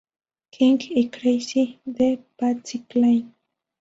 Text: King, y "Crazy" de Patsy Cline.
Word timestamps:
King, 0.49 0.79
y 0.89 1.09
"Crazy" 1.09 1.79
de 1.85 2.17
Patsy 2.35 2.79
Cline. 2.89 3.35